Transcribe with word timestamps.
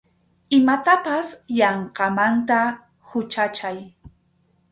Imatapas 0.57 1.27
yanqamanta 1.59 2.57
huchachay. 3.07 3.77